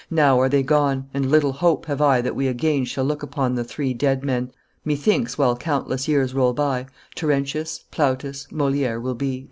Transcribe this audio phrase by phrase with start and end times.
[0.09, 3.53] Now are they gone: and little hope have I That we again shall look upon
[3.53, 4.49] the three Dead men,
[4.83, 9.39] methinks, while countless years roll by, Terentius, Plautus, Moliere will be."